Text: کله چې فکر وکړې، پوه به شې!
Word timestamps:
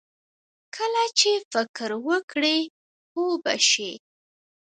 کله 0.75 1.03
چې 1.19 1.31
فکر 1.51 1.89
وکړې، 2.07 2.57
پوه 3.11 3.33
به 3.43 3.55
شې! 3.69 3.91